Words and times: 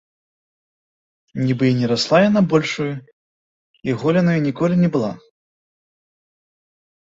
Нібы 1.45 1.65
і 1.71 1.75
не 1.81 1.89
расла 1.91 2.17
яна 2.29 2.41
большаю, 2.53 2.87
і 3.91 3.95
голенаю 4.05 4.35
ніколі 4.47 4.75
не 4.83 4.89
была. 4.97 5.13